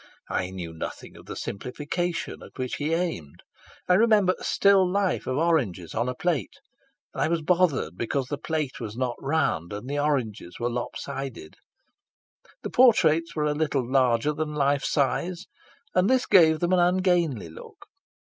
[0.31, 3.43] I knew nothing of the simplification at which he aimed.
[3.87, 6.55] I remember a still life of oranges on a plate,
[7.13, 10.95] and I was bothered because the plate was not round and the oranges were lop
[10.95, 11.53] sided.
[12.63, 15.45] The portraits were a little larger than life size,
[15.93, 17.85] and this gave them an ungainly look.